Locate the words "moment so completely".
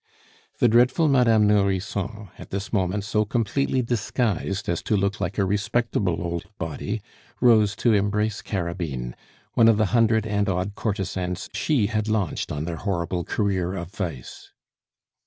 2.73-3.83